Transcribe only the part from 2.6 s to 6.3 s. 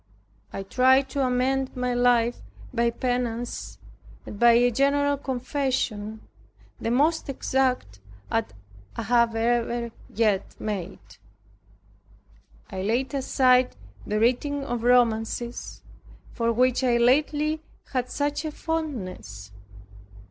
by penance, and by a general confession,